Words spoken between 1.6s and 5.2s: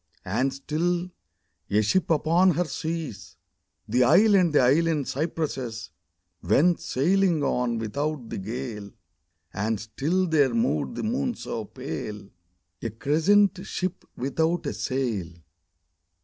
a ship upon her seas, The isle and the island